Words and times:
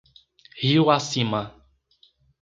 Rio 0.61 0.89
Acima 0.89 1.53